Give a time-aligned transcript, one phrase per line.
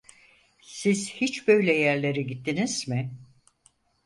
[0.61, 3.11] Siz hiç böyle yerlere gittiniz mi?